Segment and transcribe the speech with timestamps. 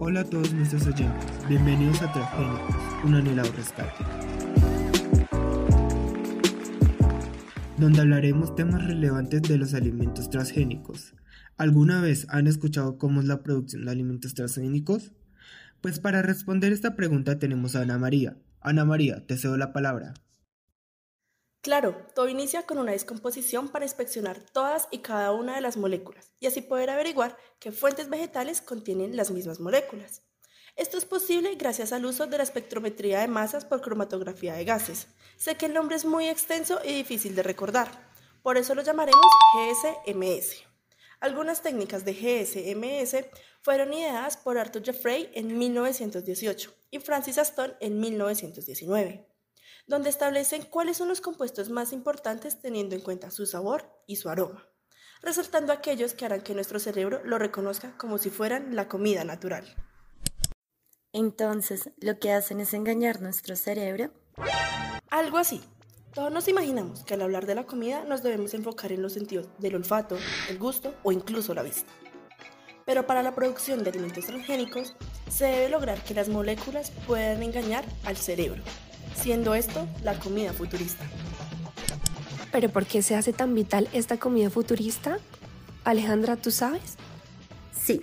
[0.00, 4.04] Hola a todos nuestros oyentes, bienvenidos a Transgénicos, un anhelado rescate.
[7.76, 11.16] Donde hablaremos temas relevantes de los alimentos transgénicos.
[11.56, 15.10] ¿Alguna vez han escuchado cómo es la producción de alimentos transgénicos?
[15.80, 18.36] Pues para responder esta pregunta tenemos a Ana María.
[18.60, 20.14] Ana María, te cedo la palabra.
[21.60, 26.32] Claro, todo inicia con una descomposición para inspeccionar todas y cada una de las moléculas
[26.38, 30.22] y así poder averiguar qué fuentes vegetales contienen las mismas moléculas.
[30.76, 35.08] Esto es posible gracias al uso de la espectrometría de masas por cromatografía de gases.
[35.36, 37.88] Sé que el nombre es muy extenso y difícil de recordar,
[38.44, 40.64] por eso lo llamaremos GSMS.
[41.18, 43.26] Algunas técnicas de GSMS
[43.62, 49.37] fueron ideadas por Arthur Jeffrey en 1918 y Francis Aston en 1919
[49.86, 54.28] donde establecen cuáles son los compuestos más importantes teniendo en cuenta su sabor y su
[54.28, 54.68] aroma,
[55.22, 59.64] resaltando aquellos que harán que nuestro cerebro lo reconozca como si fueran la comida natural.
[61.12, 64.12] Entonces, ¿lo que hacen es engañar nuestro cerebro?
[65.10, 65.62] Algo así.
[66.14, 69.48] Todos nos imaginamos que al hablar de la comida nos debemos enfocar en los sentidos
[69.58, 71.92] del olfato, el gusto o incluso la vista.
[72.84, 74.96] Pero para la producción de alimentos transgénicos
[75.30, 78.62] se debe lograr que las moléculas puedan engañar al cerebro,
[79.18, 81.04] siendo esto la comida futurista.
[82.52, 85.18] ¿Pero por qué se hace tan vital esta comida futurista?
[85.84, 86.96] Alejandra, ¿tú sabes?
[87.78, 88.00] Sí.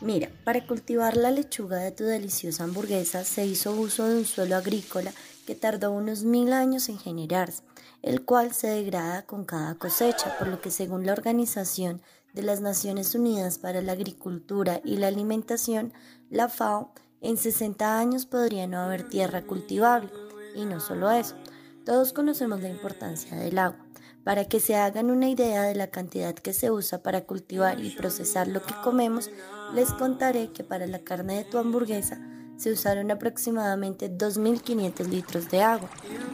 [0.00, 4.56] Mira, para cultivar la lechuga de tu deliciosa hamburguesa se hizo uso de un suelo
[4.56, 5.12] agrícola
[5.46, 7.62] que tardó unos mil años en generarse,
[8.00, 12.00] el cual se degrada con cada cosecha, por lo que según la Organización
[12.32, 15.92] de las Naciones Unidas para la Agricultura y la Alimentación,
[16.30, 20.10] la FAO, en 60 años podría no haber tierra cultivable.
[20.54, 21.36] Y no solo eso,
[21.84, 23.84] todos conocemos la importancia del agua.
[24.24, 27.90] Para que se hagan una idea de la cantidad que se usa para cultivar y
[27.90, 29.30] procesar lo que comemos,
[29.74, 32.20] les contaré que para la carne de tu hamburguesa
[32.56, 35.88] se usaron aproximadamente 2.500 litros de agua.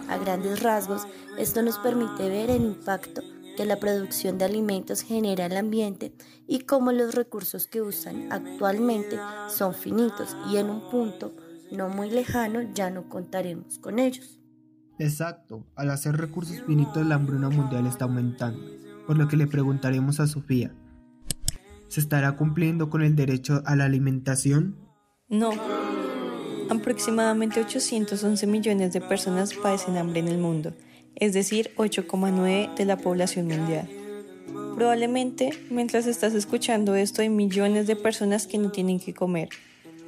[0.09, 1.07] A grandes rasgos,
[1.39, 3.23] esto nos permite ver el impacto
[3.57, 6.13] que la producción de alimentos genera al ambiente
[6.47, 11.33] y cómo los recursos que usan actualmente son finitos y en un punto
[11.73, 14.41] no muy lejano ya no contaremos con ellos.
[14.99, 18.61] Exacto, al hacer recursos finitos la hambruna mundial está aumentando,
[19.07, 20.75] por lo que le preguntaremos a Sofía,
[21.89, 24.77] ¿se estará cumpliendo con el derecho a la alimentación?
[25.29, 25.51] No.
[26.71, 30.73] Aproximadamente 811 millones de personas padecen hambre en el mundo,
[31.15, 33.89] es decir, 8,9 de la población mundial.
[34.75, 39.49] Probablemente, mientras estás escuchando esto, hay millones de personas que no tienen que comer,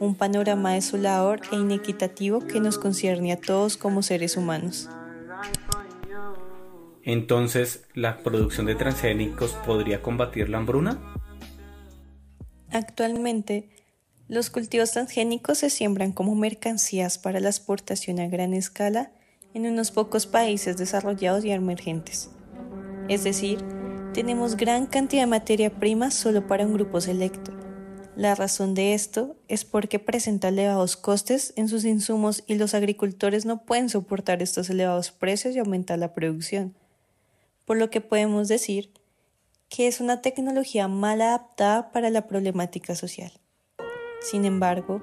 [0.01, 4.89] un panorama desolador e inequitativo que nos concierne a todos como seres humanos.
[7.03, 11.01] Entonces, ¿la producción de transgénicos podría combatir la hambruna?
[12.71, 13.71] Actualmente,
[14.29, 19.11] los cultivos transgénicos se siembran como mercancías para la exportación a gran escala
[19.55, 22.31] en unos pocos países desarrollados y emergentes.
[23.09, 23.65] Es decir,
[24.13, 27.58] tenemos gran cantidad de materia prima solo para un grupo selecto
[28.19, 33.47] la razón de esto es porque presenta elevados costes en sus insumos y los agricultores
[33.47, 36.75] no pueden soportar estos elevados precios y aumentar la producción.
[37.65, 38.91] Por lo que podemos decir
[39.69, 43.31] que es una tecnología mal adaptada para la problemática social.
[44.21, 45.01] Sin embargo,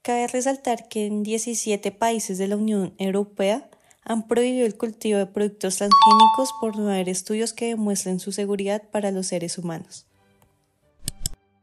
[0.00, 3.68] cabe resaltar que en 17 países de la Unión Europea
[4.04, 8.84] han prohibido el cultivo de productos transgénicos por no haber estudios que demuestren su seguridad
[8.90, 10.06] para los seres humanos.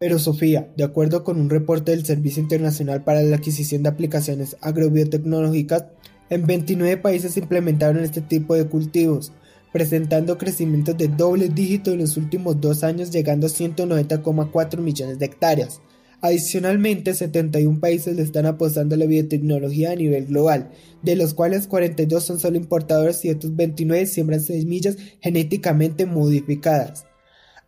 [0.02, 4.58] Pero Sofía, de acuerdo con un reporte del Servicio Internacional para la Adquisición de Aplicaciones
[4.60, 5.86] Agrobiotecnológicas,
[6.32, 9.32] en 29 países se implementaron este tipo de cultivos,
[9.72, 15.26] presentando crecimientos de doble dígito en los últimos dos años llegando a 190,4 millones de
[15.28, 15.82] hectáreas.
[16.22, 20.72] Adicionalmente, 71 países le están apostando a la biotecnología a nivel global,
[21.04, 27.06] de los cuales 42 son solo importadores y otros 29 siembran semillas genéticamente modificadas.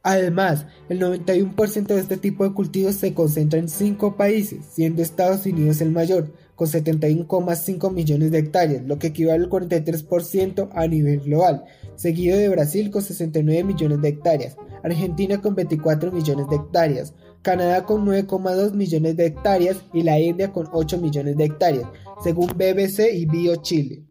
[0.06, 5.46] Además, el 91% de este tipo de cultivos se concentra en cinco países, siendo Estados
[5.46, 11.22] Unidos el mayor, con 71,5 millones de hectáreas, lo que equivale al 43% a nivel
[11.22, 11.64] global,
[11.96, 17.86] seguido de Brasil con 69 millones de hectáreas, Argentina con 24 millones de hectáreas, Canadá
[17.86, 21.88] con 9,2 millones de hectáreas y la India con 8 millones de hectáreas,
[22.22, 24.04] según BBC y BioChile.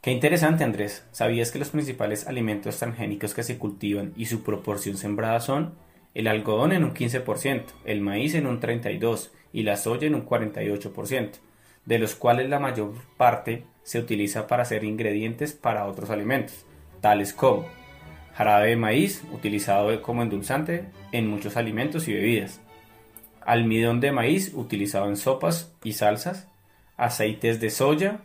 [0.00, 4.96] Qué interesante Andrés, ¿sabías que los principales alimentos transgénicos que se cultivan y su proporción
[4.96, 5.74] sembrada son
[6.14, 10.24] el algodón en un 15%, el maíz en un 32% y la soya en un
[10.24, 11.32] 48%,
[11.84, 16.64] de los cuales la mayor parte se utiliza para hacer ingredientes para otros alimentos,
[17.00, 17.66] tales como
[18.34, 22.60] jarabe de maíz, utilizado como endulzante en muchos alimentos y bebidas,
[23.40, 26.46] almidón de maíz utilizado en sopas y salsas,
[26.96, 28.20] aceites de soya,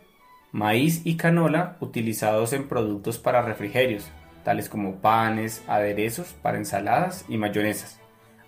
[0.54, 4.04] maíz y canola utilizados en productos para refrigerios,
[4.44, 7.98] tales como panes, aderezos para ensaladas y mayonesas,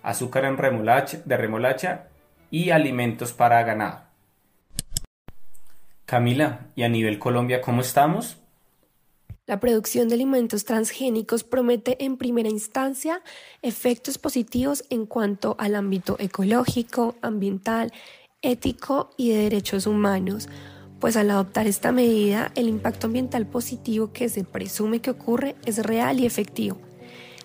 [0.03, 2.07] azúcar en remolacha, de remolacha
[2.49, 4.03] y alimentos para ganado.
[6.05, 8.37] Camila, ¿y a nivel Colombia cómo estamos?
[9.45, 13.21] La producción de alimentos transgénicos promete en primera instancia
[13.61, 17.91] efectos positivos en cuanto al ámbito ecológico, ambiental,
[18.41, 20.47] ético y de derechos humanos,
[20.99, 25.77] pues al adoptar esta medida el impacto ambiental positivo que se presume que ocurre es
[25.79, 26.77] real y efectivo.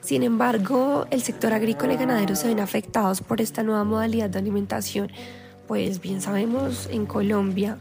[0.01, 4.39] Sin embargo, el sector agrícola y ganadero se ven afectados por esta nueva modalidad de
[4.39, 5.13] alimentación,
[5.69, 7.79] pues bien sabemos, en Colombia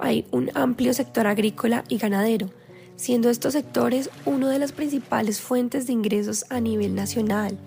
[0.00, 2.50] hay un amplio sector agrícola y ganadero,
[2.96, 7.58] siendo estos sectores una de las principales fuentes de ingresos a nivel nacional,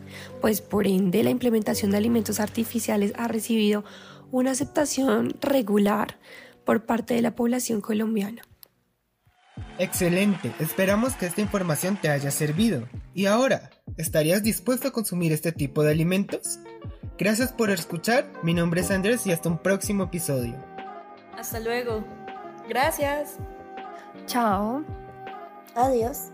[0.41, 3.83] pues por ende la implementación de alimentos artificiales ha recibido
[4.31, 6.17] una aceptación regular
[6.69, 8.43] por parte de la población colombiana.
[9.79, 12.87] Excelente, esperamos que esta información te haya servido.
[13.15, 16.59] Y ahora, ¿estarías dispuesto a consumir este tipo de alimentos?
[17.17, 20.63] Gracias por escuchar, mi nombre es Andrés y hasta un próximo episodio.
[21.35, 22.05] Hasta luego.
[22.67, 23.37] Gracias.
[24.27, 24.85] Chao.
[25.73, 26.29] Adiós.